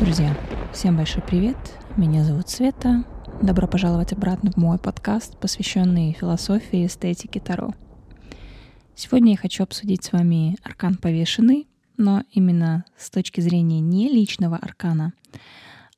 Друзья, 0.00 0.32
всем 0.72 0.96
большой 0.96 1.22
привет. 1.22 1.56
Меня 1.96 2.22
зовут 2.22 2.48
Света. 2.48 3.04
Добро 3.42 3.66
пожаловать 3.66 4.12
обратно 4.12 4.52
в 4.52 4.56
мой 4.56 4.78
подкаст, 4.78 5.36
посвященный 5.38 6.12
философии 6.12 6.84
и 6.84 6.86
эстетике 6.86 7.40
Таро. 7.40 7.74
Сегодня 8.94 9.32
я 9.32 9.36
хочу 9.36 9.64
обсудить 9.64 10.04
с 10.04 10.12
вами 10.12 10.56
аркан 10.62 10.94
повешенный, 10.94 11.66
но 11.96 12.22
именно 12.30 12.84
с 12.96 13.10
точки 13.10 13.40
зрения 13.40 13.80
не 13.80 14.08
личного 14.08 14.56
аркана, 14.56 15.14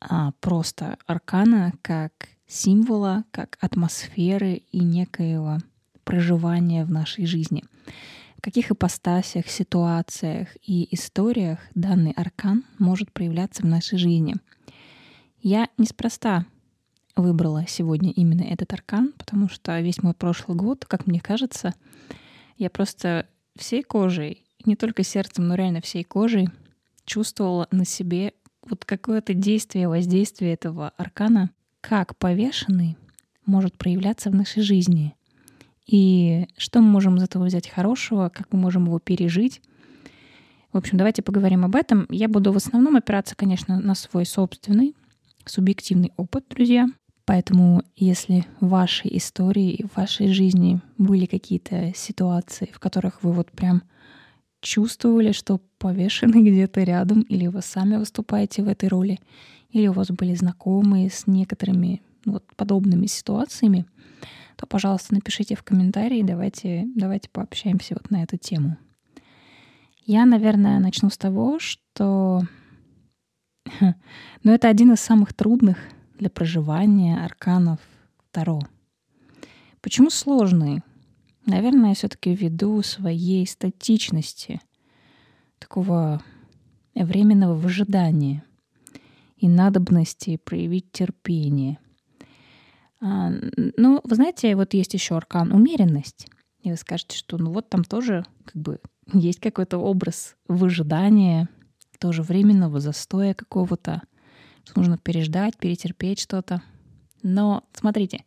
а 0.01 0.33
просто 0.41 0.97
аркана 1.07 1.75
как 1.83 2.13
символа, 2.47 3.25
как 3.31 3.59
атмосферы 3.61 4.63
и 4.73 4.79
некоего 4.79 5.59
проживания 6.05 6.87
в 6.87 6.91
нашей 6.91 7.27
жизни. 7.27 7.65
В 8.41 8.43
каких 8.43 8.71
ипостасях, 8.71 9.49
ситуациях 9.49 10.49
и 10.63 10.89
историях 10.95 11.59
данный 11.75 12.13
аркан 12.13 12.65
может 12.79 13.13
проявляться 13.13 13.61
в 13.61 13.67
нашей 13.67 13.99
жизни. 13.99 14.35
Я 15.43 15.69
неспроста 15.77 16.47
выбрала 17.17 17.67
сегодня 17.69 18.11
именно 18.13 18.41
этот 18.41 18.73
аркан, 18.73 19.13
потому 19.19 19.51
что 19.51 19.79
весь 19.81 20.03
мой 20.03 20.15
прошлый 20.15 20.57
год, 20.57 20.87
как 20.87 21.07
мне 21.07 21.21
кажется, 21.21 21.75
я 22.57 22.71
просто 22.71 23.27
всей 23.57 23.83
кожей, 23.83 24.47
не 24.65 24.75
только 24.75 25.03
сердцем, 25.03 25.47
но 25.47 25.55
реально 25.55 25.83
всей 25.83 26.03
кожей 26.03 26.49
чувствовала 27.05 27.69
на 27.71 27.85
себе 27.85 28.33
вот 28.63 28.87
какое-то 28.87 29.35
действие, 29.35 29.87
воздействие 29.87 30.55
этого 30.55 30.95
аркана, 30.97 31.51
как 31.83 32.17
повешенный 32.17 32.97
может 33.45 33.77
проявляться 33.77 34.31
в 34.31 34.35
нашей 34.35 34.63
жизни. 34.63 35.15
И 35.87 36.47
что 36.57 36.81
мы 36.81 36.89
можем 36.89 37.17
из 37.17 37.23
этого 37.23 37.45
взять 37.45 37.69
хорошего, 37.69 38.29
как 38.29 38.53
мы 38.53 38.59
можем 38.59 38.87
его 38.87 38.99
пережить. 38.99 39.61
В 40.73 40.77
общем, 40.77 40.99
давайте 40.99 41.23
поговорим 41.23 41.65
об 41.65 41.75
этом. 41.75 42.07
Я 42.11 42.29
буду 42.29 42.53
в 42.53 42.57
основном 42.57 42.97
опираться, 42.97 43.35
конечно, 43.35 43.81
на 43.81 43.95
свой 43.95 44.25
собственный 44.25 44.95
субъективный 45.45 46.13
опыт, 46.17 46.45
друзья. 46.49 46.89
Поэтому, 47.25 47.83
если 47.97 48.45
в 48.61 48.69
вашей 48.69 49.17
истории, 49.17 49.85
в 49.85 49.97
вашей 49.97 50.33
жизни 50.33 50.81
были 50.99 51.27
какие-то 51.27 51.93
ситуации, 51.95 52.71
в 52.73 52.81
которых 52.81 53.23
вы 53.23 53.33
вот 53.33 53.51
прям 53.51 53.83
чувствовали, 54.61 55.33
что 55.33 55.61
повешены 55.79 56.43
где-то 56.51 56.83
рядом, 56.83 57.23
или 57.23 57.47
вы 57.47 57.63
сами 57.63 57.97
выступаете 57.97 58.63
в 58.63 58.69
этой 58.69 58.89
роли, 58.89 59.19
или 59.71 59.87
у 59.87 59.93
вас 59.93 60.11
были 60.11 60.35
знакомые 60.35 61.11
с 61.11 61.27
некоторыми 61.27 62.03
вот 62.25 62.45
подобными 62.57 63.07
ситуациями, 63.07 63.87
то, 64.61 64.67
пожалуйста, 64.67 65.15
напишите 65.15 65.55
в 65.55 65.63
комментарии, 65.63 66.23
давайте, 66.23 66.87
давайте 66.95 67.31
пообщаемся 67.31 67.95
вот 67.95 68.11
на 68.11 68.23
эту 68.23 68.37
тему. 68.37 68.77
Я, 70.05 70.27
наверное, 70.27 70.79
начну 70.81 71.09
с 71.09 71.17
того, 71.17 71.59
что 71.59 72.43
ну, 73.81 74.53
это 74.53 74.69
один 74.69 74.93
из 74.93 75.01
самых 75.01 75.33
трудных 75.33 75.79
для 76.19 76.29
проживания 76.29 77.25
арканов 77.25 77.81
Таро. 78.33 78.61
Почему 79.81 80.11
сложный? 80.11 80.83
Наверное, 81.47 81.95
все-таки 81.95 82.35
ввиду 82.35 82.83
своей 82.83 83.47
статичности, 83.47 84.61
такого 85.59 86.23
временного 86.95 87.55
выжидания 87.55 88.45
и 89.39 89.49
надобности 89.49 90.37
проявить 90.37 90.93
терпение— 90.93 91.79
а, 93.01 93.31
ну, 93.77 94.01
вы 94.05 94.15
знаете, 94.15 94.55
вот 94.57 94.75
есть 94.75 94.95
еще 94.95 95.17
аркан 95.17 95.53
умеренность. 95.53 96.29
И 96.63 96.71
вы 96.71 96.77
скажете, 96.77 97.17
что 97.17 97.39
ну 97.39 97.53
вот 97.53 97.71
там 97.71 97.85
тоже 97.85 98.27
как 98.45 98.61
бы 98.61 98.81
есть 99.13 99.41
какой-то 99.41 99.79
образ 99.79 100.37
выжидания, 100.47 101.49
тоже 101.99 102.23
временного 102.23 102.81
застоя 102.81 103.35
какого-то. 103.35 104.03
Нужно 104.77 104.99
переждать, 104.99 105.57
перетерпеть 105.57 106.21
что-то. 106.21 106.63
Но 107.23 107.65
смотрите, 107.73 108.25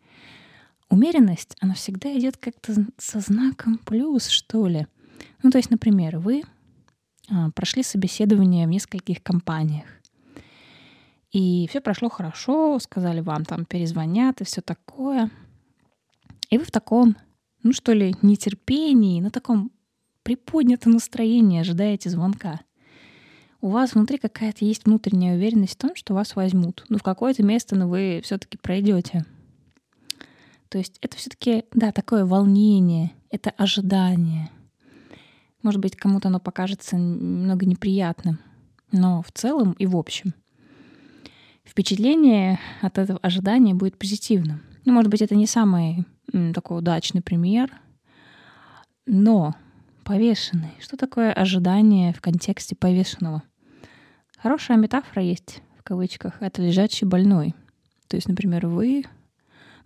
умеренность, 0.89 1.55
она 1.59 1.73
всегда 1.73 2.15
идет 2.17 2.37
как-то 2.37 2.73
со 2.97 3.19
знаком 3.19 3.77
плюс, 3.77 4.27
что 4.27 4.67
ли. 4.67 4.87
Ну, 5.41 5.51
то 5.51 5.57
есть, 5.57 5.71
например, 5.71 6.19
вы 6.19 6.43
а, 7.29 7.49
прошли 7.51 7.83
собеседование 7.83 8.67
в 8.67 8.69
нескольких 8.69 9.21
компаниях. 9.23 9.85
И 11.33 11.67
все 11.67 11.81
прошло 11.81 12.09
хорошо, 12.09 12.77
сказали 12.79 13.19
вам 13.19 13.43
там 13.43 13.65
перезвонят 13.65 14.39
и 14.39 14.43
все 14.43 14.61
такое. 14.61 15.31
И 16.51 16.59
вы 16.59 16.63
в 16.63 16.71
таком, 16.71 17.17
ну 17.63 17.73
что 17.73 17.91
ли, 17.91 18.15
нетерпении, 18.21 19.19
на 19.19 19.31
таком 19.31 19.71
приподнятом 20.21 20.93
настроении 20.93 21.59
ожидаете 21.59 22.11
звонка. 22.11 22.61
У 23.61 23.69
вас 23.69 23.95
внутри 23.95 24.19
какая-то 24.19 24.63
есть 24.63 24.85
внутренняя 24.85 25.35
уверенность 25.35 25.73
в 25.73 25.77
том, 25.77 25.95
что 25.95 26.13
вас 26.13 26.35
возьмут. 26.35 26.85
Ну, 26.89 26.99
в 26.99 27.03
какое-то 27.03 27.41
место 27.43 27.75
но 27.75 27.89
вы 27.89 28.21
все-таки 28.23 28.57
пройдете. 28.57 29.25
То 30.69 30.77
есть 30.77 30.99
это 31.01 31.17
все-таки, 31.17 31.65
да, 31.73 31.91
такое 31.91 32.25
волнение, 32.25 33.11
это 33.31 33.49
ожидание. 33.51 34.51
Может 35.63 35.81
быть, 35.81 35.95
кому-то 35.95 36.27
оно 36.27 36.39
покажется 36.39 36.95
немного 36.95 37.65
неприятным, 37.65 38.39
но 38.91 39.23
в 39.23 39.31
целом 39.31 39.71
и 39.73 39.87
в 39.87 39.95
общем 39.97 40.33
впечатление 41.65 42.59
от 42.81 42.97
этого 42.97 43.19
ожидания 43.21 43.73
будет 43.73 43.97
позитивным. 43.97 44.61
Ну, 44.85 44.93
может 44.93 45.09
быть, 45.09 45.21
это 45.21 45.35
не 45.35 45.47
самый 45.47 46.05
такой 46.53 46.79
удачный 46.79 47.21
пример, 47.21 47.71
но 49.05 49.55
повешенный. 50.03 50.71
Что 50.79 50.97
такое 50.97 51.31
ожидание 51.31 52.13
в 52.13 52.21
контексте 52.21 52.75
повешенного? 52.75 53.43
Хорошая 54.37 54.77
метафора 54.77 55.23
есть 55.23 55.61
в 55.79 55.83
кавычках. 55.83 56.41
Это 56.41 56.61
лежачий 56.61 57.05
больной. 57.05 57.55
То 58.07 58.17
есть, 58.17 58.27
например, 58.27 58.67
вы, 58.67 59.05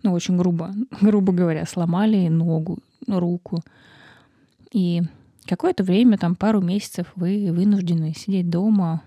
ну, 0.02 0.12
очень 0.12 0.36
грубо, 0.36 0.74
грубо 1.00 1.32
говоря, 1.32 1.64
сломали 1.66 2.28
ногу, 2.28 2.78
руку. 3.06 3.62
И 4.72 5.02
какое-то 5.46 5.84
время, 5.84 6.18
там 6.18 6.34
пару 6.34 6.60
месяцев 6.60 7.12
вы 7.14 7.50
вынуждены 7.52 8.14
сидеть 8.16 8.50
дома, 8.50 9.02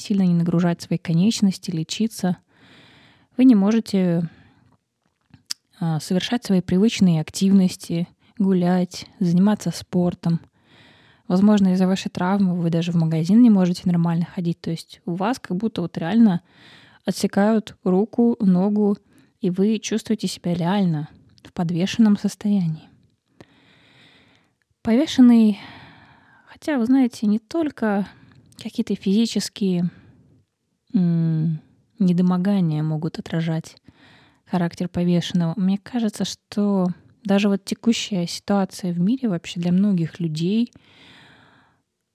сильно 0.00 0.22
не 0.22 0.34
нагружать 0.34 0.82
свои 0.82 0.98
конечности, 0.98 1.70
лечиться, 1.70 2.38
вы 3.36 3.44
не 3.44 3.54
можете 3.54 4.28
а, 5.78 6.00
совершать 6.00 6.44
свои 6.44 6.60
привычные 6.60 7.20
активности, 7.20 8.08
гулять, 8.38 9.06
заниматься 9.20 9.70
спортом. 9.70 10.40
Возможно, 11.28 11.72
из-за 11.72 11.86
вашей 11.86 12.08
травмы 12.08 12.54
вы 12.54 12.70
даже 12.70 12.92
в 12.92 12.96
магазин 12.96 13.42
не 13.42 13.50
можете 13.50 13.82
нормально 13.84 14.26
ходить. 14.26 14.60
То 14.60 14.70
есть 14.70 15.00
у 15.04 15.14
вас 15.14 15.38
как 15.38 15.56
будто 15.56 15.82
вот 15.82 15.98
реально 15.98 16.42
отсекают 17.04 17.76
руку, 17.84 18.36
ногу, 18.40 18.96
и 19.40 19.50
вы 19.50 19.78
чувствуете 19.78 20.28
себя 20.28 20.54
реально 20.54 21.08
в 21.42 21.52
подвешенном 21.52 22.16
состоянии. 22.16 22.88
Повешенный, 24.82 25.58
хотя, 26.46 26.78
вы 26.78 26.86
знаете, 26.86 27.26
не 27.26 27.38
только 27.38 28.06
какие-то 28.62 28.94
физические 28.94 29.90
недомогания 30.92 32.82
могут 32.82 33.18
отражать 33.18 33.76
характер 34.44 34.88
повешенного. 34.88 35.54
Мне 35.56 35.78
кажется, 35.78 36.24
что 36.24 36.86
даже 37.24 37.48
вот 37.48 37.64
текущая 37.64 38.26
ситуация 38.26 38.92
в 38.92 39.00
мире 39.00 39.28
вообще 39.28 39.60
для 39.60 39.72
многих 39.72 40.20
людей, 40.20 40.72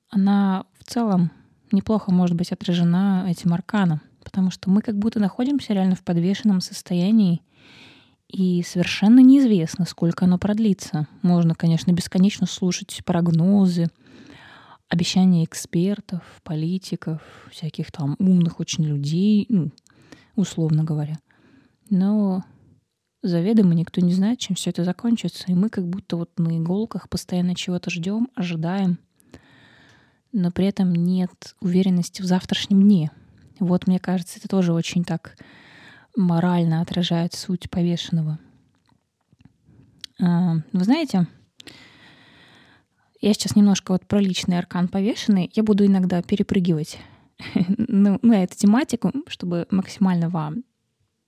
она 0.09 0.65
в 0.79 0.85
целом 0.85 1.31
неплохо 1.71 2.11
может 2.11 2.35
быть 2.35 2.51
отражена 2.51 3.25
этим 3.29 3.53
арканом, 3.53 4.01
потому 4.23 4.51
что 4.51 4.69
мы 4.69 4.81
как 4.81 4.97
будто 4.97 5.19
находимся 5.19 5.73
реально 5.73 5.95
в 5.95 6.03
подвешенном 6.03 6.61
состоянии, 6.61 7.41
и 8.27 8.63
совершенно 8.63 9.19
неизвестно, 9.19 9.85
сколько 9.85 10.23
оно 10.23 10.37
продлится. 10.37 11.07
Можно, 11.21 11.53
конечно, 11.53 11.91
бесконечно 11.91 12.47
слушать 12.47 13.01
прогнозы, 13.05 13.89
обещания 14.91 15.45
экспертов, 15.45 16.21
политиков, 16.43 17.21
всяких 17.49 17.93
там 17.93 18.17
умных 18.19 18.59
очень 18.59 18.83
людей, 18.83 19.45
ну, 19.47 19.71
условно 20.35 20.83
говоря. 20.83 21.17
Но 21.89 22.43
заведомо 23.23 23.73
никто 23.73 24.01
не 24.01 24.11
знает, 24.13 24.39
чем 24.39 24.57
все 24.57 24.69
это 24.69 24.83
закончится. 24.83 25.45
И 25.47 25.55
мы 25.55 25.69
как 25.69 25.87
будто 25.87 26.17
вот 26.17 26.37
на 26.37 26.57
иголках 26.57 27.07
постоянно 27.07 27.55
чего-то 27.55 27.89
ждем, 27.89 28.27
ожидаем, 28.35 28.99
но 30.33 30.51
при 30.51 30.65
этом 30.65 30.93
нет 30.93 31.55
уверенности 31.61 32.21
в 32.21 32.25
завтрашнем 32.25 32.81
дне. 32.81 33.11
Вот, 33.59 33.87
мне 33.87 33.97
кажется, 33.97 34.39
это 34.39 34.49
тоже 34.49 34.73
очень 34.73 35.05
так 35.05 35.37
морально 36.17 36.81
отражает 36.81 37.33
суть 37.33 37.69
повешенного. 37.69 38.39
А, 40.19 40.55
вы 40.73 40.83
знаете, 40.83 41.27
я 43.21 43.33
сейчас 43.33 43.55
немножко 43.55 43.91
вот 43.91 44.05
про 44.07 44.19
личный 44.19 44.57
аркан 44.57 44.87
повешенный. 44.87 45.51
Я 45.53 45.63
буду 45.63 45.85
иногда 45.85 46.21
перепрыгивать 46.23 46.97
ну, 47.77 48.19
на 48.21 48.43
эту 48.43 48.57
тематику, 48.57 49.11
чтобы 49.27 49.67
максимально 49.69 50.29
вам 50.29 50.63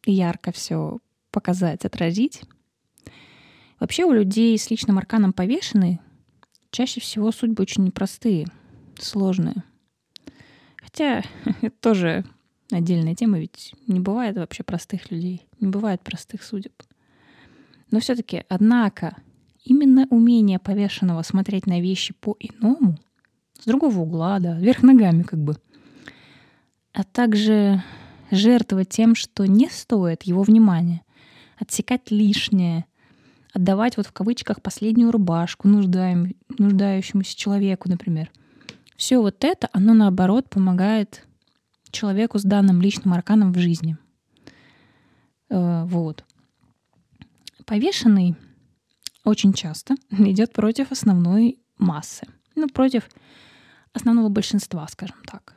ярко 0.05 0.51
все 0.51 0.99
показать, 1.31 1.85
отразить. 1.85 2.41
Вообще 3.79 4.05
у 4.05 4.11
людей 4.11 4.57
с 4.57 4.69
личным 4.69 4.97
арканом 4.97 5.33
повешенный 5.33 5.99
чаще 6.71 6.99
всего 6.99 7.31
судьбы 7.31 7.61
очень 7.61 7.83
непростые, 7.83 8.47
сложные. 8.97 9.63
Хотя 10.77 11.23
это 11.61 11.75
тоже 11.79 12.25
отдельная 12.71 13.13
тема, 13.13 13.39
ведь 13.39 13.75
не 13.87 13.99
бывает 13.99 14.35
вообще 14.35 14.63
простых 14.63 15.11
людей, 15.11 15.47
не 15.59 15.67
бывает 15.67 16.01
простых 16.01 16.43
судеб. 16.43 16.73
Но 17.91 17.99
все-таки, 17.99 18.43
однако, 18.49 19.17
именно 19.63 20.07
умение 20.09 20.59
повешенного 20.59 21.21
смотреть 21.21 21.65
на 21.67 21.81
вещи 21.81 22.13
по-иному, 22.13 22.97
с 23.59 23.65
другого 23.65 23.99
угла, 23.99 24.39
да, 24.39 24.57
вверх 24.57 24.83
ногами 24.83 25.23
как 25.23 25.39
бы, 25.39 25.57
а 26.93 27.03
также 27.03 27.83
жертвовать 28.31 28.89
тем, 28.89 29.15
что 29.15 29.45
не 29.45 29.69
стоит 29.69 30.23
его 30.23 30.43
внимания, 30.43 31.01
отсекать 31.57 32.11
лишнее, 32.11 32.85
отдавать 33.53 33.97
вот 33.97 34.07
в 34.07 34.11
кавычках 34.11 34.61
последнюю 34.61 35.11
рубашку 35.11 35.67
нуждаем, 35.67 36.33
нуждающемуся 36.57 37.37
человеку, 37.37 37.89
например. 37.89 38.31
Все 38.97 39.19
вот 39.19 39.43
это, 39.43 39.69
оно 39.71 39.93
наоборот 39.93 40.49
помогает 40.49 41.25
человеку 41.91 42.39
с 42.39 42.43
данным 42.43 42.81
личным 42.81 43.13
арканом 43.13 43.53
в 43.53 43.57
жизни. 43.59 43.97
Э, 45.49 45.83
вот. 45.85 46.23
Повешенный 47.65 48.35
очень 49.23 49.53
часто 49.53 49.95
идет 50.11 50.53
против 50.53 50.91
основной 50.91 51.59
массы. 51.77 52.27
Ну, 52.55 52.67
против 52.67 53.09
основного 53.93 54.29
большинства, 54.29 54.87
скажем 54.87 55.17
так. 55.25 55.55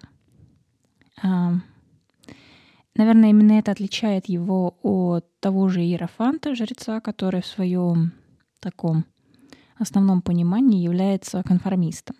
Наверное, 2.94 3.30
именно 3.30 3.52
это 3.52 3.72
отличает 3.72 4.26
его 4.26 4.78
от 4.82 5.26
того 5.40 5.68
же 5.68 5.82
Иерофанта, 5.82 6.54
жреца, 6.54 7.00
который 7.00 7.42
в 7.42 7.46
своем 7.46 8.12
таком 8.60 9.04
основном 9.78 10.22
понимании 10.22 10.82
является 10.82 11.42
конформистом. 11.42 12.16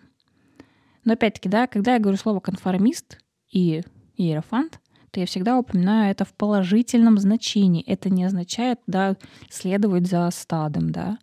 Но 1.03 1.13
опять-таки, 1.13 1.49
да, 1.49 1.67
когда 1.67 1.93
я 1.93 1.99
говорю 1.99 2.17
слово 2.17 2.39
конформист 2.39 3.17
и 3.49 3.81
иерофант, 4.17 4.79
то 5.11 5.19
я 5.19 5.25
всегда 5.25 5.57
упоминаю 5.57 6.11
это 6.11 6.25
в 6.25 6.33
положительном 6.33 7.17
значении. 7.17 7.83
Это 7.83 8.09
не 8.09 8.25
означает, 8.25 8.79
да, 8.87 9.15
следовать 9.49 10.07
за 10.07 10.29
стадом, 10.31 10.91
да. 10.91 11.17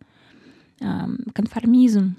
Конформизм 0.79 2.17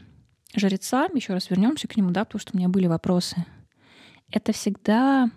жреца, 0.56 1.08
еще 1.14 1.34
раз 1.34 1.50
вернемся 1.50 1.88
к 1.88 1.98
нему, 1.98 2.12
да, 2.12 2.26
потому 2.26 2.40
что 2.40 2.52
у 2.54 2.58
меня 2.58 2.70
были 2.70 2.88
вопросы. 2.88 3.46
Это 4.32 4.54
всегда 4.54 5.30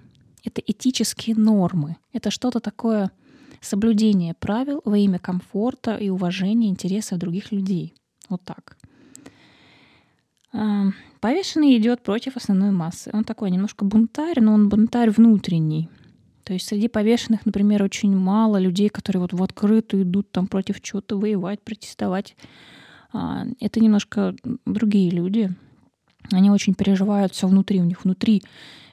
это 0.44 0.62
этические 0.65 1.37
нормы. 1.37 1.97
Это 2.12 2.31
что-то 2.31 2.61
такое 2.61 3.11
соблюдение 3.61 4.35
правил 4.35 4.81
во 4.85 4.97
имя 4.97 5.19
комфорта 5.19 5.97
и 5.97 6.09
уважения 6.09 6.69
интересов 6.69 7.19
других 7.19 7.53
людей. 7.53 7.94
Вот 8.29 8.43
так. 8.44 8.76
Повешенный 11.21 11.76
идет 11.76 12.03
против 12.03 12.37
основной 12.37 12.71
массы. 12.71 13.11
Он 13.12 13.25
такой 13.25 13.50
немножко 13.50 13.85
бунтарь, 13.85 14.41
но 14.41 14.55
он 14.55 14.69
бунтарь 14.69 15.11
внутренний. 15.11 15.91
То 16.44 16.55
есть 16.55 16.69
среди 16.69 16.88
повешенных, 16.88 17.44
например, 17.44 17.82
очень 17.82 18.17
мало 18.17 18.59
людей, 18.59 18.88
которые 18.88 19.21
вот 19.21 19.32
в 19.32 19.43
открытую 19.43 20.05
идут 20.05 20.31
там 20.31 20.47
против 20.47 20.81
чего-то 20.81 21.19
воевать, 21.19 21.61
протестовать. 21.61 22.37
А, 23.12 23.44
это 23.60 23.81
немножко 23.81 24.34
другие 24.66 25.10
люди. 25.10 25.55
Они 26.31 26.50
очень 26.50 26.75
переживают 26.75 27.32
все 27.32 27.46
внутри. 27.46 27.81
У 27.81 27.84
них 27.84 28.05
внутри 28.05 28.43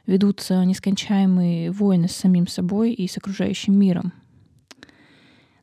ведутся 0.06 0.64
нескончаемые 0.64 1.72
войны 1.72 2.08
с 2.08 2.16
самим 2.16 2.48
собой 2.48 2.94
и 2.94 3.08
с 3.08 3.18
окружающим 3.18 3.78
миром. 3.78 4.14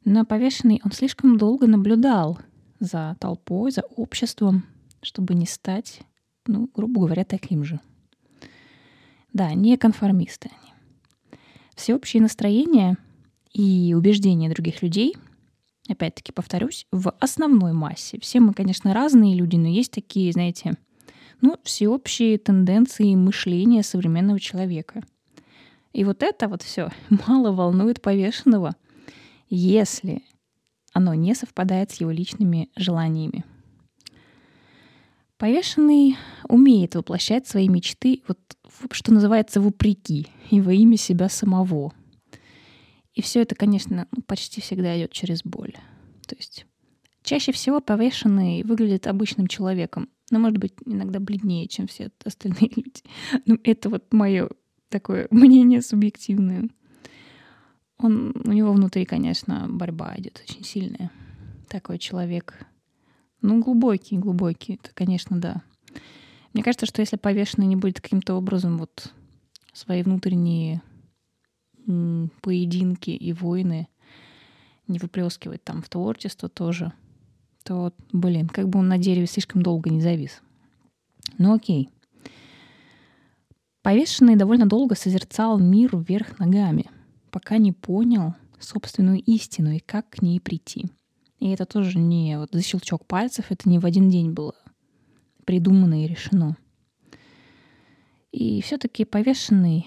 Но 0.04 0.24
повешенный 0.24 0.80
он 0.84 0.92
слишком 0.92 1.38
долго 1.38 1.66
наблюдал 1.66 2.38
за 2.80 3.16
толпой, 3.20 3.70
за 3.70 3.82
обществом, 3.82 4.64
чтобы 5.00 5.34
не 5.34 5.46
стать, 5.46 6.00
ну, 6.46 6.68
грубо 6.74 7.02
говоря, 7.02 7.24
таким 7.24 7.62
же. 7.64 7.80
Да, 9.32 9.54
не 9.54 9.76
конформисты 9.76 10.50
они. 10.50 10.72
Всеобщее 11.76 12.20
настроение 12.22 12.96
и 13.52 13.94
убеждения 13.96 14.50
других 14.50 14.82
людей, 14.82 15.14
опять-таки 15.88 16.32
повторюсь, 16.32 16.86
в 16.92 17.12
основной 17.18 17.72
массе. 17.72 18.18
Все 18.20 18.40
мы, 18.40 18.54
конечно, 18.54 18.94
разные 18.94 19.34
люди, 19.34 19.56
но 19.56 19.68
есть 19.68 19.92
такие, 19.92 20.32
знаете, 20.32 20.74
ну, 21.40 21.56
всеобщие 21.64 22.38
тенденции 22.38 23.14
мышления 23.14 23.82
современного 23.82 24.38
человека. 24.38 25.02
И 25.92 26.04
вот 26.04 26.22
это 26.22 26.48
вот 26.48 26.62
все 26.62 26.90
мало 27.26 27.52
волнует 27.52 28.00
повешенного, 28.00 28.76
если 29.50 30.22
оно 30.92 31.14
не 31.14 31.34
совпадает 31.34 31.90
с 31.90 32.00
его 32.00 32.10
личными 32.10 32.70
желаниями. 32.76 33.44
Повешенный 35.38 36.16
умеет 36.48 36.94
воплощать 36.94 37.48
свои 37.48 37.68
мечты, 37.68 38.22
вот, 38.28 38.38
что 38.92 39.12
называется, 39.12 39.60
вопреки 39.60 40.28
и 40.50 40.60
во 40.60 40.72
имя 40.72 40.96
себя 40.96 41.28
самого. 41.28 41.92
И 43.14 43.22
все 43.22 43.42
это, 43.42 43.54
конечно, 43.54 44.08
ну, 44.10 44.22
почти 44.22 44.60
всегда 44.60 44.96
идет 44.98 45.12
через 45.12 45.42
боль. 45.42 45.74
То 46.26 46.36
есть 46.36 46.66
чаще 47.22 47.52
всего 47.52 47.80
повешенный 47.80 48.62
выглядит 48.62 49.06
обычным 49.06 49.46
человеком, 49.46 50.08
но, 50.30 50.38
может 50.38 50.58
быть, 50.58 50.72
иногда 50.86 51.20
бледнее, 51.20 51.68
чем 51.68 51.86
все 51.86 52.10
остальные 52.24 52.70
люди. 52.76 53.02
Ну, 53.44 53.58
это 53.64 53.90
вот 53.90 54.12
мое 54.12 54.48
такое 54.88 55.28
мнение 55.30 55.82
субъективное. 55.82 56.68
Он, 57.98 58.34
у 58.44 58.52
него 58.52 58.72
внутри, 58.72 59.04
конечно, 59.04 59.66
борьба 59.68 60.14
идет 60.16 60.42
очень 60.48 60.64
сильная. 60.64 61.10
Такой 61.68 61.98
человек. 61.98 62.66
Ну, 63.42 63.60
глубокий, 63.60 64.16
глубокий. 64.18 64.74
Это, 64.74 64.90
конечно, 64.94 65.40
да. 65.40 65.62
Мне 66.52 66.62
кажется, 66.62 66.86
что 66.86 67.00
если 67.00 67.16
повешенный 67.16 67.66
не 67.66 67.76
будет 67.76 68.00
каким-то 68.00 68.34
образом 68.34 68.78
вот 68.78 69.12
свои 69.72 70.02
внутренние 70.02 70.82
поединки 72.40 73.10
и 73.10 73.32
войны 73.32 73.88
не 74.88 74.98
выплескивать 74.98 75.64
там 75.64 75.82
в 75.82 75.88
творчество 75.88 76.48
тоже, 76.48 76.92
то, 77.64 77.92
блин, 78.12 78.48
как 78.48 78.68
бы 78.68 78.80
он 78.80 78.88
на 78.88 78.98
дереве 78.98 79.26
слишком 79.26 79.62
долго 79.62 79.90
не 79.90 80.00
завис. 80.00 80.42
Ну 81.38 81.54
окей. 81.54 81.88
Повешенный 83.82 84.36
довольно 84.36 84.66
долго 84.66 84.94
созерцал 84.94 85.58
мир 85.58 85.96
вверх 85.96 86.38
ногами, 86.38 86.90
пока 87.30 87.58
не 87.58 87.72
понял 87.72 88.34
собственную 88.60 89.20
истину 89.22 89.72
и 89.72 89.80
как 89.80 90.08
к 90.10 90.22
ней 90.22 90.40
прийти. 90.40 90.86
И 91.40 91.50
это 91.50 91.64
тоже 91.64 91.98
не 91.98 92.38
вот 92.38 92.50
за 92.52 92.62
щелчок 92.62 93.06
пальцев, 93.06 93.46
это 93.50 93.68
не 93.68 93.78
в 93.78 93.86
один 93.86 94.08
день 94.08 94.32
было 94.32 94.54
придумано 95.44 96.04
и 96.04 96.06
решено. 96.06 96.56
И 98.30 98.62
все-таки 98.62 99.04
повешенный 99.04 99.86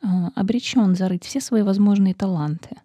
обречен 0.00 0.94
зарыть 0.94 1.24
все 1.24 1.40
свои 1.40 1.62
возможные 1.62 2.14
таланты, 2.14 2.76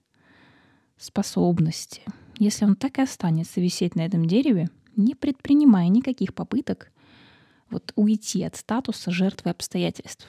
способности, 0.97 2.01
если 2.37 2.65
он 2.65 2.75
так 2.75 2.97
и 2.97 3.01
останется 3.01 3.61
висеть 3.61 3.95
на 3.95 4.01
этом 4.01 4.25
дереве, 4.25 4.69
не 4.95 5.15
предпринимая 5.15 5.87
никаких 5.89 6.33
попыток 6.33 6.91
вот 7.69 7.91
уйти 7.95 8.43
от 8.43 8.55
статуса 8.55 9.11
жертвы 9.11 9.51
обстоятельств. 9.51 10.27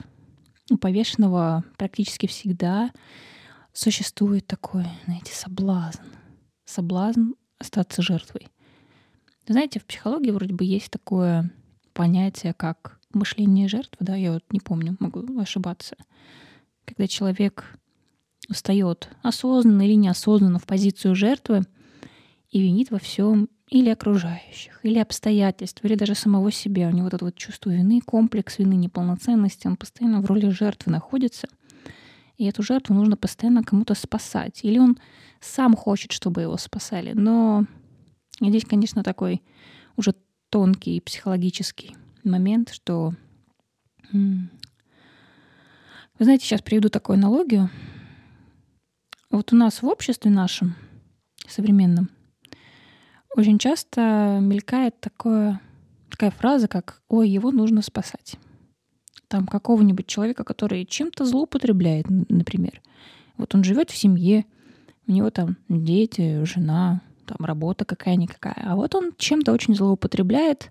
У 0.71 0.77
повешенного 0.79 1.65
практически 1.77 2.27
всегда 2.27 2.91
существует 3.73 4.47
такой, 4.47 4.87
знаете, 5.05 5.33
соблазн. 5.35 6.03
Соблазн 6.65 7.33
остаться 7.59 8.03
жертвой. 8.03 8.49
Знаете, 9.47 9.79
в 9.79 9.85
психологии 9.85 10.31
вроде 10.31 10.55
бы 10.55 10.65
есть 10.65 10.91
такое 10.91 11.53
понятие, 11.93 12.53
как 12.53 12.99
мышление 13.13 13.69
жертвы, 13.69 13.99
да, 14.01 14.17
я 14.17 14.33
вот 14.33 14.45
не 14.51 14.59
помню, 14.59 14.97
могу 14.99 15.39
ошибаться. 15.39 15.97
Когда 16.87 17.07
человек 17.07 17.79
встает 18.51 19.11
осознанно 19.23 19.83
или 19.83 19.95
неосознанно 19.95 20.59
в 20.59 20.65
позицию 20.65 21.15
жертвы, 21.15 21.65
и 22.51 22.61
винит 22.63 22.91
во 22.91 22.99
всем 22.99 23.51
или 23.69 23.91
окружающих, 23.91 24.81
или 24.83 24.99
обстоятельств, 24.99 25.85
или 25.85 25.97
даже 25.97 26.15
самого 26.15 26.53
себя. 26.53 26.89
У 26.89 26.93
него 26.93 27.05
вот 27.05 27.15
это 27.15 27.25
вот 27.25 27.35
чувство 27.35 27.71
вины, 27.71 28.01
комплекс 28.01 28.59
вины, 28.59 28.75
неполноценности, 28.75 29.67
он 29.67 29.77
постоянно 29.77 30.21
в 30.21 30.27
роли 30.27 30.49
жертвы 30.49 30.93
находится. 30.93 31.49
И 32.39 32.45
эту 32.45 32.63
жертву 32.63 32.95
нужно 32.95 33.17
постоянно 33.17 33.65
кому-то 33.65 33.95
спасать. 33.95 34.61
Или 34.63 34.79
он 34.79 34.99
сам 35.41 35.75
хочет, 35.75 36.13
чтобы 36.13 36.43
его 36.43 36.57
спасали. 36.57 37.13
Но 37.13 37.67
здесь, 38.41 38.65
конечно, 38.65 39.03
такой 39.03 39.43
уже 39.97 40.15
тонкий 40.49 41.01
психологический 41.01 41.97
момент, 42.25 42.71
что... 42.73 43.15
Вы 46.19 46.25
знаете, 46.25 46.47
сейчас 46.47 46.63
приведу 46.63 46.89
такую 46.89 47.19
аналогию. 47.19 47.69
Вот 49.31 49.53
у 49.53 49.57
нас 49.57 49.83
в 49.83 49.87
обществе 49.87 50.31
нашем 50.31 50.75
современном 51.47 52.09
очень 53.35 53.59
часто 53.59 54.39
мелькает 54.41 54.99
такое, 54.99 55.61
такая 56.11 56.31
фраза, 56.31 56.69
как 56.69 57.03
«Ой, 57.09 57.29
его 57.29 57.51
нужно 57.51 57.83
спасать». 57.83 58.37
Там 59.29 59.47
какого-нибудь 59.47 60.07
человека, 60.07 60.43
который 60.43 60.87
чем-то 60.87 61.27
злоупотребляет, 61.27 62.07
например. 62.09 62.81
Вот 63.37 63.55
он 63.55 63.63
живет 63.63 63.91
в 63.91 63.97
семье, 63.97 64.47
у 65.07 65.13
него 65.13 65.29
там 65.31 65.59
дети, 65.69 66.45
жена, 66.45 67.03
там 67.27 67.45
работа 67.45 67.85
какая-никакая. 67.85 68.63
А 68.65 68.75
вот 68.75 68.95
он 68.95 69.13
чем-то 69.19 69.53
очень 69.53 69.75
злоупотребляет, 69.75 70.71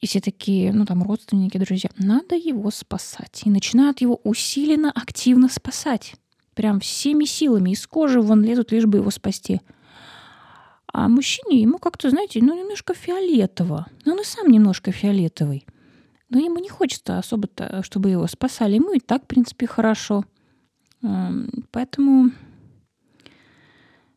И 0.00 0.06
все 0.06 0.20
такие, 0.20 0.72
ну 0.72 0.86
там 0.86 1.02
родственники, 1.02 1.58
друзья, 1.58 1.90
надо 1.98 2.34
его 2.34 2.70
спасать. 2.70 3.42
И 3.44 3.50
начинают 3.50 4.00
его 4.00 4.20
усиленно, 4.24 4.90
активно 4.90 5.48
спасать. 5.48 6.14
Прям 6.54 6.80
всеми 6.80 7.24
силами 7.26 7.70
из 7.70 7.86
кожи 7.86 8.20
вон 8.20 8.42
лезут, 8.42 8.72
лишь 8.72 8.86
бы 8.86 8.98
его 8.98 9.10
спасти. 9.10 9.60
А 10.92 11.08
мужчине 11.08 11.60
ему 11.60 11.78
как-то, 11.78 12.10
знаете, 12.10 12.40
ну 12.42 12.58
немножко 12.58 12.94
фиолетово. 12.94 13.86
Но 14.04 14.12
он 14.12 14.20
и 14.20 14.24
сам 14.24 14.48
немножко 14.48 14.90
фиолетовый. 14.90 15.66
Но 16.30 16.38
ему 16.38 16.58
не 16.58 16.68
хочется 16.68 17.18
особо-то, 17.18 17.82
чтобы 17.82 18.10
его 18.10 18.26
спасали. 18.26 18.76
Ему 18.76 18.92
и 18.92 19.00
так, 19.00 19.24
в 19.24 19.26
принципе, 19.26 19.66
хорошо. 19.66 20.24
Поэтому, 21.70 22.30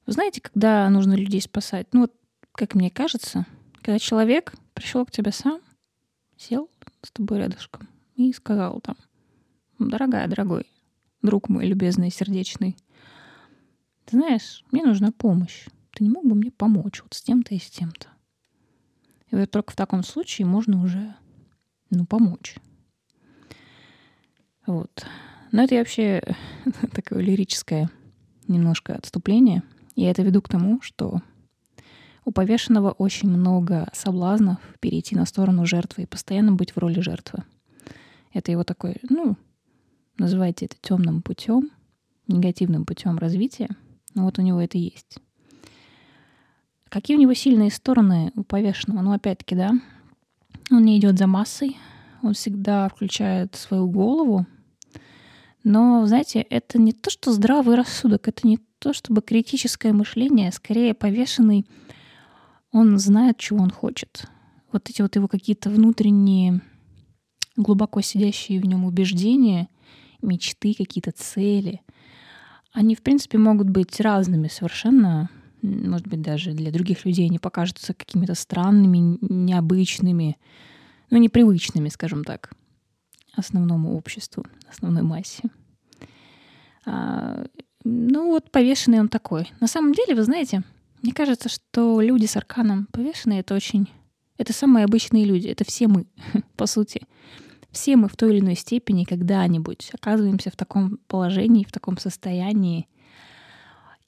знаете, 0.08 0.42
когда 0.42 0.90
нужно 0.90 1.14
людей 1.14 1.42
спасать? 1.42 1.88
Ну 1.92 2.02
вот, 2.02 2.14
как 2.54 2.76
мне 2.76 2.90
кажется, 2.90 3.46
когда 3.82 4.00
человек 4.00 4.54
пришел 4.74 5.06
к 5.06 5.12
тебе 5.12 5.32
сам, 5.32 5.60
сел 6.44 6.70
с 7.02 7.12
тобой 7.12 7.40
рядышком 7.40 7.88
и 8.16 8.34
сказал 8.34 8.82
там, 8.82 8.96
дорогая, 9.80 10.28
дорогой, 10.28 10.66
друг 11.22 11.50
мой 11.50 11.66
любезный, 11.66 12.12
сердечный, 12.12 12.76
ты 14.06 14.18
знаешь, 14.18 14.64
мне 14.72 14.84
нужна 14.84 15.12
помощь. 15.12 15.66
Ты 15.92 16.04
не 16.04 16.10
мог 16.10 16.26
бы 16.26 16.36
мне 16.36 16.52
помочь 16.52 17.02
вот 17.02 17.14
с 17.14 17.22
тем-то 17.22 17.56
и 17.56 17.60
с 17.60 17.70
тем-то? 17.70 18.08
И 19.32 19.36
вот 19.36 19.50
только 19.50 19.72
в 19.72 19.76
таком 19.76 20.04
случае 20.04 20.46
можно 20.46 20.84
уже, 20.84 21.16
ну, 21.90 22.06
помочь. 22.06 22.56
Вот. 24.66 25.06
Но 25.52 25.64
это 25.64 25.76
вообще 25.76 26.22
такое 26.92 27.22
лирическое 27.22 27.90
немножко 28.48 28.96
отступление. 28.96 29.64
Я 29.96 30.12
это 30.12 30.24
веду 30.24 30.42
к 30.42 30.50
тому, 30.50 30.82
что 30.82 31.22
у 32.26 32.32
повешенного 32.32 32.92
очень 32.92 33.30
много 33.30 33.90
соблазнов 33.94 34.58
перейти 34.80 35.16
на 35.16 35.26
сторону 35.26 35.66
жертвы 35.66 36.04
и 36.04 36.08
постоянно 36.08 36.54
быть 36.54 36.72
в 36.72 36.78
роли 36.78 37.00
жертвы. 37.00 37.44
Это 38.32 38.52
его 38.52 38.64
такой, 38.64 38.98
ну, 39.10 39.36
называйте 40.18 40.66
это 40.66 40.76
темным 40.82 41.22
путем, 41.22 41.70
негативным 42.28 42.86
путем 42.86 43.18
развития. 43.18 43.70
Но 44.16 44.26
вот 44.26 44.40
у 44.40 44.42
него 44.42 44.62
это 44.62 44.78
есть. 44.78 45.18
Какие 46.90 47.18
у 47.18 47.20
него 47.20 47.34
сильные 47.34 47.72
стороны 47.72 48.32
у 48.36 48.44
повешенного? 48.44 49.02
Ну, 49.02 49.12
опять-таки, 49.12 49.56
да, 49.56 49.72
он 50.72 50.86
не 50.86 50.98
идет 51.00 51.18
за 51.18 51.28
массой, 51.28 51.78
он 52.22 52.34
всегда 52.34 52.88
включает 52.88 53.56
свою 53.56 53.88
голову. 53.88 54.46
Но, 55.64 56.06
знаете, 56.06 56.42
это 56.42 56.80
не 56.80 56.94
то, 56.94 57.10
что 57.10 57.32
здравый 57.32 57.76
рассудок, 57.76 58.28
это 58.28 58.48
не 58.48 58.60
то, 58.80 58.94
чтобы 58.94 59.22
критическое 59.22 59.94
мышление, 59.94 60.52
скорее 60.52 60.94
повешенный— 60.94 61.66
он 62.74 62.98
знает, 62.98 63.38
чего 63.38 63.64
он 63.64 63.70
хочет. 63.70 64.28
Вот 64.74 64.90
эти 64.90 65.02
вот 65.02 65.16
его 65.16 65.28
какие-то 65.28 65.70
внутренние, 65.70 66.62
глубоко 67.56 68.02
сидящие 68.02 68.60
в 68.60 68.66
нем 68.66 68.84
убеждения, 68.84 69.70
мечты, 70.22 70.74
какие-то 70.74 71.12
цели, 71.12 71.82
они, 72.74 72.96
в 72.96 73.04
принципе, 73.04 73.38
могут 73.38 73.70
быть 73.70 74.02
разными 74.02 74.48
совершенно. 74.48 75.30
Может 75.62 76.08
быть, 76.08 76.22
даже 76.22 76.54
для 76.54 76.72
других 76.72 77.06
людей 77.06 77.28
они 77.28 77.38
покажутся 77.38 77.94
какими-то 77.94 78.34
странными, 78.34 79.20
необычными, 79.22 80.38
ну, 81.12 81.18
непривычными, 81.20 81.90
скажем 81.90 82.24
так, 82.24 82.52
основному 83.36 83.96
обществу, 83.96 84.44
основной 84.68 85.04
массе. 85.04 85.44
А, 86.86 87.46
ну, 87.84 88.32
вот 88.32 88.50
повешенный 88.50 89.00
он 89.00 89.10
такой. 89.10 89.52
На 89.60 89.68
самом 89.68 89.94
деле, 89.94 90.16
вы 90.16 90.24
знаете, 90.24 90.64
мне 91.04 91.12
кажется, 91.12 91.50
что 91.50 92.00
люди 92.00 92.26
с 92.26 92.38
арканом 92.38 92.88
повешенные— 92.92 93.40
это 93.42 93.54
очень... 93.54 93.90
Это 94.38 94.54
самые 94.54 94.86
обычные 94.86 95.26
люди. 95.26 95.48
Это 95.48 95.66
все 95.66 95.88
мы, 95.88 96.08
по 96.56 96.66
сути. 96.66 97.02
Все 97.72 97.98
мы 97.98 98.08
в 98.08 98.16
той 98.16 98.32
или 98.32 98.40
иной 98.40 98.56
степени 98.56 99.04
когда-нибудь 99.04 99.92
оказываемся 99.94 100.50
в 100.50 100.56
таком 100.56 100.98
положении, 101.08 101.66
в 101.66 101.72
таком 101.72 101.98
состоянии. 101.98 102.88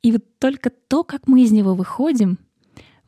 И 0.02 0.14
вот 0.14 0.24
только 0.40 0.70
то, 0.70 1.04
как 1.04 1.28
мы 1.28 1.44
из 1.44 1.52
него 1.52 1.76
выходим, 1.76 2.40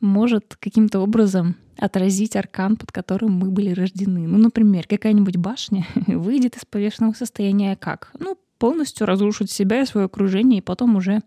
может 0.00 0.56
каким-то 0.60 1.00
образом 1.00 1.56
отразить 1.78 2.36
аркан, 2.36 2.76
под 2.76 2.92
которым 2.92 3.32
мы 3.32 3.50
были 3.50 3.70
рождены. 3.70 4.28
Ну, 4.28 4.36
например, 4.36 4.86
какая-нибудь 4.86 5.36
башня 5.36 5.86
выйдет 6.06 6.56
из 6.56 6.64
повешенного 6.66 7.14
состояния 7.14 7.74
как? 7.74 8.12
Ну, 8.18 8.36
полностью 8.58 9.06
разрушит 9.06 9.50
себя 9.50 9.80
и 9.80 9.86
свое 9.86 10.06
окружение, 10.06 10.58
и 10.58 10.62
потом 10.62 10.96
уже 10.96 11.22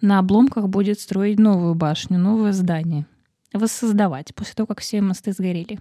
на 0.00 0.18
обломках 0.18 0.68
будет 0.68 1.00
строить 1.00 1.38
новую 1.38 1.74
башню, 1.74 2.18
новое 2.18 2.52
здание, 2.52 3.06
воссоздавать 3.52 4.34
после 4.34 4.54
того, 4.54 4.66
как 4.66 4.80
все 4.80 5.00
мосты 5.00 5.32
сгорели. 5.32 5.78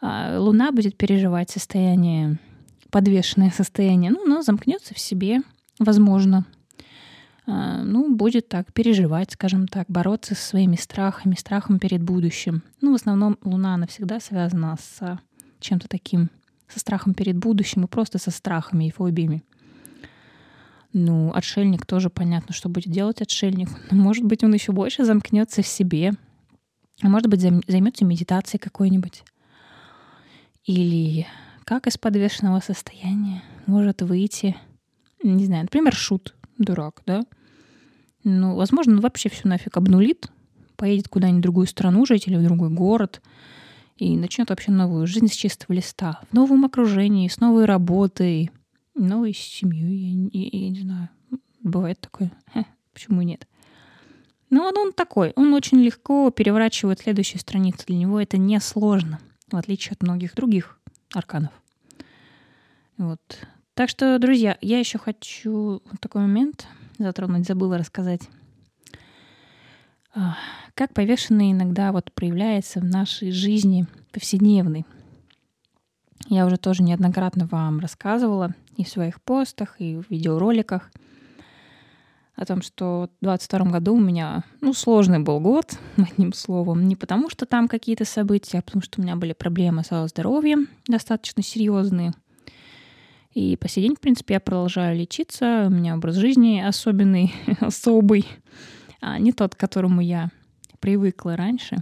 А 0.00 0.38
Луна 0.38 0.72
будет 0.72 0.96
переживать 0.96 1.50
состояние, 1.50 2.38
подвешенное 2.90 3.50
состояние, 3.50 4.10
ну, 4.10 4.24
но 4.26 4.42
замкнется 4.42 4.94
в 4.94 4.98
себе, 4.98 5.40
возможно. 5.78 6.44
А, 7.46 7.82
ну, 7.82 8.14
будет 8.14 8.48
так 8.48 8.72
переживать, 8.72 9.32
скажем 9.32 9.68
так, 9.68 9.86
бороться 9.88 10.34
со 10.34 10.42
своими 10.42 10.76
страхами, 10.76 11.36
страхом 11.36 11.78
перед 11.78 12.02
будущим. 12.02 12.62
Ну, 12.80 12.92
в 12.92 12.96
основном 12.96 13.38
Луна 13.44 13.76
навсегда 13.76 14.20
связана 14.20 14.76
с 14.80 15.18
чем-то 15.60 15.88
таким, 15.88 16.30
со 16.68 16.80
страхом 16.80 17.14
перед 17.14 17.36
будущим 17.36 17.84
и 17.84 17.88
просто 17.88 18.18
со 18.18 18.30
страхами 18.30 18.88
и 18.88 18.90
фобиями. 18.90 19.44
Ну, 20.98 21.30
отшельник 21.34 21.84
тоже 21.84 22.08
понятно, 22.08 22.54
что 22.54 22.70
будет 22.70 22.90
делать 22.90 23.20
отшельник. 23.20 23.68
Может 23.90 24.24
быть, 24.24 24.42
он 24.42 24.54
еще 24.54 24.72
больше 24.72 25.04
замкнется 25.04 25.60
в 25.60 25.66
себе. 25.66 26.12
А 27.02 27.08
может 27.10 27.28
быть, 27.28 27.42
займется 27.42 28.06
медитацией 28.06 28.58
какой-нибудь. 28.58 29.22
Или 30.64 31.26
как 31.64 31.86
из 31.86 31.98
подвешенного 31.98 32.60
состояния 32.60 33.42
может 33.66 34.00
выйти, 34.00 34.56
не 35.22 35.44
знаю, 35.44 35.64
например, 35.64 35.94
шут, 35.94 36.34
дурак, 36.56 37.02
да? 37.04 37.26
Ну, 38.24 38.56
возможно, 38.56 38.94
он 38.94 39.00
вообще 39.00 39.28
все 39.28 39.46
нафиг 39.48 39.76
обнулит, 39.76 40.30
поедет 40.76 41.08
куда-нибудь 41.08 41.40
в 41.40 41.42
другую 41.42 41.66
страну 41.66 42.06
жить 42.06 42.26
или 42.26 42.36
в 42.36 42.42
другой 42.42 42.70
город 42.70 43.20
и 43.98 44.16
начнет 44.16 44.48
вообще 44.48 44.70
новую 44.70 45.06
жизнь 45.06 45.28
с 45.28 45.32
чистого 45.32 45.76
листа, 45.76 46.22
в 46.30 46.34
новом 46.34 46.64
окружении, 46.64 47.28
с 47.28 47.38
новой 47.38 47.66
работой, 47.66 48.50
ну, 48.96 49.24
и 49.24 49.32
с 49.32 49.38
семьей, 49.38 50.30
я, 50.32 50.40
я, 50.40 50.64
я 50.64 50.70
не 50.70 50.80
знаю. 50.80 51.08
Бывает 51.62 52.00
такое. 52.00 52.32
Ха, 52.52 52.64
почему 52.92 53.22
нет? 53.22 53.46
Но 54.48 54.62
ну, 54.62 54.68
он, 54.68 54.78
он 54.78 54.92
такой. 54.92 55.32
Он 55.36 55.52
очень 55.52 55.78
легко 55.78 56.30
переворачивает 56.30 57.00
следующую 57.00 57.40
страницу. 57.40 57.84
Для 57.86 57.96
него 57.96 58.20
это 58.20 58.38
не 58.38 58.58
сложно, 58.60 59.20
в 59.50 59.56
отличие 59.56 59.92
от 59.92 60.02
многих 60.02 60.34
других 60.34 60.78
арканов. 61.12 61.52
Вот. 62.96 63.20
Так 63.74 63.90
что, 63.90 64.18
друзья, 64.18 64.56
я 64.62 64.78
еще 64.78 64.98
хочу 64.98 65.82
такой 66.00 66.22
момент 66.22 66.66
затронуть, 66.98 67.46
забыла 67.46 67.76
рассказать. 67.76 68.22
Как 70.74 70.94
повешенный 70.94 71.52
иногда 71.52 71.92
вот 71.92 72.12
проявляется 72.12 72.80
в 72.80 72.84
нашей 72.84 73.30
жизни 73.32 73.86
повседневной. 74.12 74.86
Я 76.28 76.46
уже 76.46 76.56
тоже 76.56 76.82
неоднократно 76.82 77.46
вам 77.46 77.78
рассказывала 77.80 78.54
и 78.76 78.84
в 78.84 78.88
своих 78.88 79.20
постах, 79.22 79.76
и 79.80 79.96
в 79.96 80.10
видеороликах 80.10 80.90
о 82.34 82.44
том, 82.44 82.62
что 82.62 83.08
в 83.20 83.24
2022 83.24 83.70
году 83.70 83.94
у 83.94 84.00
меня, 84.00 84.44
ну, 84.60 84.74
сложный 84.74 85.20
был 85.20 85.40
год, 85.40 85.78
одним 85.96 86.32
словом. 86.32 86.86
Не 86.86 86.96
потому, 86.96 87.30
что 87.30 87.46
там 87.46 87.66
какие-то 87.66 88.04
события, 88.04 88.58
а 88.58 88.62
потому 88.62 88.82
что 88.82 89.00
у 89.00 89.04
меня 89.04 89.16
были 89.16 89.32
проблемы 89.32 89.84
со 89.84 90.06
здоровьем 90.06 90.68
достаточно 90.86 91.42
серьезные. 91.42 92.12
И 93.32 93.56
по 93.56 93.68
сей 93.68 93.82
день, 93.82 93.94
в 93.94 94.00
принципе, 94.00 94.34
я 94.34 94.40
продолжаю 94.40 94.98
лечиться. 94.98 95.66
У 95.68 95.70
меня 95.70 95.94
образ 95.94 96.16
жизни 96.16 96.60
особенный, 96.60 97.34
особый, 97.60 98.26
а 99.00 99.18
не 99.18 99.32
тот, 99.32 99.54
к 99.54 99.58
которому 99.60 100.00
я 100.00 100.30
привыкла 100.80 101.36
раньше. 101.36 101.76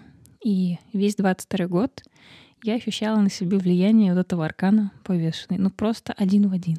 И 0.45 0.79
весь 0.93 1.17
22 1.17 1.67
год 1.67 2.03
я 2.65 2.77
ощущала 2.77 3.21
на 3.21 3.29
себе 3.29 3.59
влияние 3.59 4.15
вот 4.15 4.21
этого 4.21 4.47
аркана 4.47 4.91
повешенный. 5.05 5.59
Ну, 5.59 5.69
просто 5.69 6.15
один 6.15 6.49
в 6.49 6.55
один. 6.55 6.79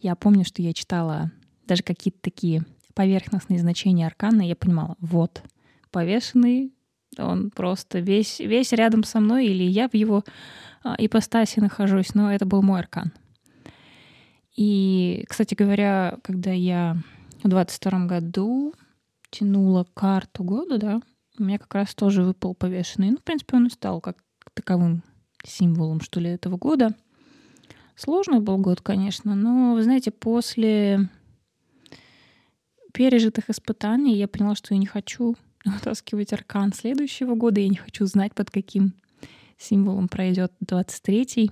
Я 0.00 0.16
помню, 0.16 0.42
что 0.42 0.62
я 0.62 0.72
читала 0.72 1.30
даже 1.66 1.82
какие-то 1.82 2.18
такие 2.22 2.64
поверхностные 2.94 3.58
значения 3.58 4.06
аркана, 4.06 4.40
и 4.40 4.48
я 4.48 4.56
понимала, 4.56 4.96
вот, 5.00 5.42
повешенный, 5.90 6.72
он 7.18 7.50
просто 7.50 7.98
весь, 7.98 8.40
весь 8.40 8.72
рядом 8.72 9.04
со 9.04 9.20
мной, 9.20 9.48
или 9.48 9.64
я 9.64 9.90
в 9.90 9.94
его 9.94 10.24
а, 10.82 10.96
ипостаси 10.98 11.60
нахожусь, 11.60 12.14
но 12.14 12.32
это 12.32 12.46
был 12.46 12.62
мой 12.62 12.80
аркан. 12.80 13.12
И, 14.56 15.26
кстати 15.28 15.54
говоря, 15.54 16.18
когда 16.22 16.52
я 16.52 16.96
в 17.42 17.48
22 17.48 18.06
году 18.06 18.72
тянула 19.30 19.86
карту 19.92 20.42
года, 20.42 20.78
да, 20.78 21.02
у 21.38 21.42
меня 21.42 21.58
как 21.58 21.74
раз 21.74 21.94
тоже 21.94 22.22
выпал 22.22 22.54
повешенный. 22.54 23.10
Ну, 23.10 23.18
в 23.18 23.24
принципе, 23.24 23.56
он 23.56 23.66
и 23.66 23.70
стал 23.70 24.00
как 24.00 24.16
таковым 24.54 25.02
символом, 25.44 26.00
что 26.00 26.20
ли, 26.20 26.30
этого 26.30 26.56
года. 26.56 26.94
Сложный 27.96 28.40
был 28.40 28.58
год, 28.58 28.80
конечно, 28.80 29.34
но, 29.34 29.74
вы 29.74 29.82
знаете, 29.82 30.10
после 30.10 31.08
пережитых 32.92 33.50
испытаний 33.50 34.16
я 34.16 34.28
поняла, 34.28 34.54
что 34.54 34.74
я 34.74 34.78
не 34.78 34.86
хочу 34.86 35.36
вытаскивать 35.64 36.32
аркан 36.32 36.72
следующего 36.72 37.34
года, 37.34 37.60
я 37.60 37.68
не 37.68 37.76
хочу 37.76 38.06
знать, 38.06 38.34
под 38.34 38.50
каким 38.50 38.94
символом 39.58 40.08
пройдет 40.08 40.52
23-й. 40.64 41.50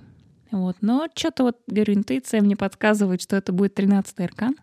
Вот. 0.51 0.77
Но 0.81 1.07
что-то 1.15 1.43
вот, 1.43 1.59
говорю, 1.67 1.93
интуиция 1.93 2.41
мне 2.41 2.57
подсказывает, 2.57 3.21
что 3.21 3.37
это 3.37 3.53
будет 3.53 3.79
13-й 3.79 4.25
аркан. 4.25 4.55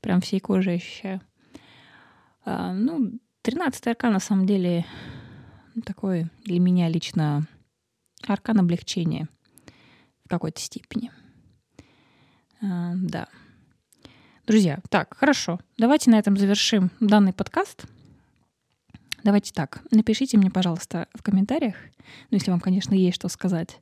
Прям 0.00 0.20
всей 0.20 0.40
кожей 0.40 0.76
ощущаю. 0.76 1.20
А, 2.44 2.72
ну, 2.74 3.12
13-й 3.44 3.90
аркан 3.90 4.14
на 4.14 4.20
самом 4.20 4.46
деле 4.46 4.84
такой 5.84 6.26
для 6.44 6.58
меня 6.58 6.88
лично 6.88 7.46
аркан 8.32 8.60
облегчения 8.60 9.28
в 10.24 10.28
какой-то 10.28 10.60
степени. 10.60 11.10
А, 12.60 12.92
да. 12.96 13.28
Друзья, 14.46 14.80
так, 14.88 15.16
хорошо. 15.16 15.60
Давайте 15.76 16.10
на 16.10 16.18
этом 16.18 16.36
завершим 16.36 16.90
данный 17.00 17.32
подкаст. 17.32 17.84
Давайте 19.24 19.52
так. 19.52 19.82
Напишите 19.90 20.38
мне, 20.38 20.50
пожалуйста, 20.50 21.08
в 21.14 21.22
комментариях, 21.22 21.74
ну, 22.30 22.36
если 22.36 22.50
вам, 22.50 22.60
конечно, 22.60 22.94
есть 22.94 23.16
что 23.16 23.28
сказать, 23.28 23.78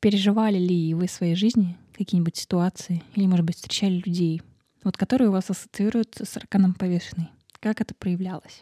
переживали 0.00 0.58
ли 0.58 0.94
вы 0.94 1.06
в 1.06 1.10
своей 1.10 1.36
жизни 1.36 1.76
какие-нибудь 1.92 2.36
ситуации 2.36 3.02
или, 3.14 3.26
может 3.26 3.46
быть, 3.46 3.56
встречали 3.56 4.02
людей, 4.04 4.42
вот 4.82 4.96
которые 4.96 5.28
у 5.28 5.32
вас 5.32 5.48
ассоциируются 5.50 6.24
с 6.24 6.36
арканом 6.36 6.74
повешенный. 6.74 7.28
Как 7.60 7.80
это 7.80 7.94
проявлялось? 7.94 8.60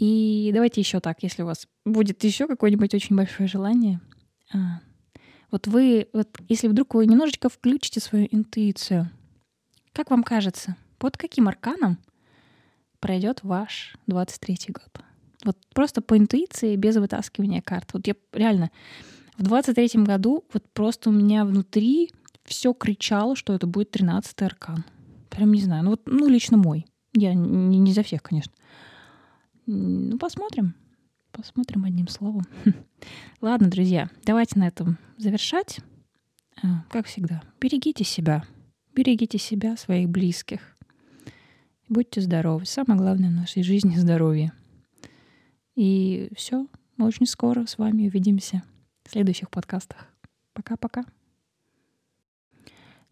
И 0.00 0.50
давайте 0.54 0.80
еще 0.80 0.98
так, 0.98 1.22
если 1.22 1.42
у 1.42 1.46
вас 1.46 1.68
будет 1.84 2.24
еще 2.24 2.46
какое-нибудь 2.46 2.94
очень 2.94 3.14
большое 3.14 3.46
желание, 3.46 4.00
а, 4.50 4.80
вот 5.50 5.66
вы, 5.66 6.08
вот 6.14 6.38
если 6.48 6.68
вдруг 6.68 6.94
вы 6.94 7.04
немножечко 7.04 7.50
включите 7.50 8.00
свою 8.00 8.26
интуицию, 8.30 9.10
как 9.92 10.10
вам 10.10 10.22
кажется, 10.22 10.76
под 10.96 11.18
каким 11.18 11.48
арканом 11.48 11.98
пройдет 12.98 13.40
ваш 13.42 13.94
23-й 14.08 14.72
год? 14.72 15.04
Вот 15.44 15.58
просто 15.74 16.00
по 16.00 16.16
интуиции, 16.16 16.76
без 16.76 16.96
вытаскивания 16.96 17.60
карт. 17.60 17.90
Вот 17.92 18.06
я 18.06 18.14
реально 18.32 18.70
в 19.36 19.42
23-м 19.42 20.04
году 20.04 20.46
вот 20.54 20.64
просто 20.72 21.10
у 21.10 21.12
меня 21.12 21.44
внутри 21.44 22.10
все 22.46 22.72
кричало, 22.72 23.36
что 23.36 23.52
это 23.52 23.66
будет 23.66 23.94
13-й 23.94 24.46
аркан. 24.46 24.82
Прям 25.28 25.52
не 25.52 25.60
знаю. 25.60 25.84
Ну 25.84 25.90
вот, 25.90 26.00
ну 26.06 26.26
лично 26.26 26.56
мой. 26.56 26.86
Я 27.12 27.34
не, 27.34 27.78
не 27.78 27.92
за 27.92 28.02
всех, 28.02 28.22
конечно. 28.22 28.52
Ну, 29.66 30.18
посмотрим. 30.18 30.74
Посмотрим 31.32 31.84
одним 31.84 32.08
словом. 32.08 32.42
Ладно, 33.40 33.68
друзья, 33.68 34.10
давайте 34.24 34.58
на 34.58 34.66
этом 34.66 34.98
завершать. 35.16 35.80
А, 36.62 36.84
как 36.90 37.06
всегда, 37.06 37.42
берегите 37.60 38.04
себя. 38.04 38.44
Берегите 38.94 39.38
себя, 39.38 39.76
своих 39.76 40.08
близких. 40.08 40.76
Будьте 41.88 42.20
здоровы. 42.20 42.66
Самое 42.66 42.98
главное 42.98 43.30
в 43.30 43.34
нашей 43.34 43.62
жизни— 43.62 43.94
здоровье. 43.96 44.52
И 45.76 46.30
все. 46.36 46.66
Мы 46.96 47.06
очень 47.06 47.26
скоро 47.26 47.66
с 47.66 47.78
вами 47.78 48.08
увидимся 48.08 48.62
в 49.04 49.10
следующих 49.10 49.50
подкастах. 49.50 50.06
Пока-пока. 50.52 51.04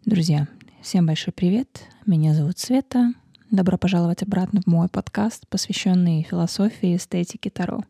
Друзья, 0.04 0.48
всем 0.82 1.06
большой 1.06 1.32
привет. 1.32 1.86
Меня 2.06 2.34
зовут 2.34 2.58
Света. 2.58 3.14
Добро 3.50 3.78
пожаловать 3.78 4.22
обратно 4.22 4.60
в 4.60 4.66
мой 4.66 4.88
подкаст, 4.88 5.48
посвященный 5.48 6.22
философии 6.22 6.90
и 6.90 6.96
эстетике 6.96 7.48
Таро. 7.48 7.82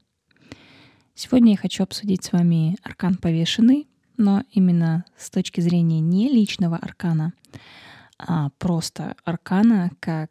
Сегодня 1.16 1.50
я 1.50 1.56
хочу 1.56 1.82
обсудить 1.82 2.22
с 2.22 2.30
вами 2.30 2.76
аркан 2.84 3.16
повешенный, 3.16 3.88
но 4.16 4.44
именно 4.52 5.04
с 5.16 5.30
точки 5.30 5.60
зрения 5.60 5.98
не 5.98 6.28
личного 6.28 6.76
аркана, 6.76 7.32
а 8.20 8.50
просто 8.58 9.16
аркана 9.24 9.90
как 9.98 10.30